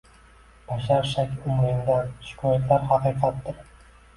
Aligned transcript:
Bashar 0.69 1.05
shaki 1.11 1.37
umrindan 1.51 2.09
shikoyatlar 2.31 2.91
haqiqatdir 2.95 3.63